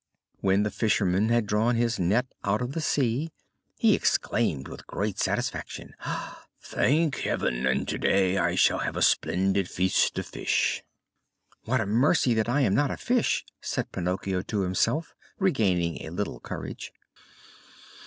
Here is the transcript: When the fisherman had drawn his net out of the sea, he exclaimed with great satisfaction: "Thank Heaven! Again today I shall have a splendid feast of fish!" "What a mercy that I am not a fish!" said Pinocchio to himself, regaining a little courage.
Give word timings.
When 0.39 0.63
the 0.63 0.71
fisherman 0.71 1.29
had 1.29 1.45
drawn 1.45 1.75
his 1.75 1.99
net 1.99 2.25
out 2.43 2.59
of 2.59 2.71
the 2.71 2.81
sea, 2.81 3.29
he 3.77 3.93
exclaimed 3.93 4.67
with 4.67 4.87
great 4.87 5.19
satisfaction: 5.19 5.93
"Thank 6.59 7.17
Heaven! 7.19 7.67
Again 7.67 7.85
today 7.85 8.35
I 8.39 8.55
shall 8.55 8.79
have 8.79 8.95
a 8.97 9.03
splendid 9.03 9.69
feast 9.69 10.17
of 10.17 10.25
fish!" 10.25 10.81
"What 11.65 11.81
a 11.81 11.85
mercy 11.85 12.33
that 12.33 12.49
I 12.49 12.61
am 12.61 12.73
not 12.73 12.89
a 12.89 12.97
fish!" 12.97 13.45
said 13.61 13.91
Pinocchio 13.91 14.41
to 14.41 14.61
himself, 14.61 15.13
regaining 15.37 16.01
a 16.03 16.09
little 16.09 16.39
courage. 16.39 16.91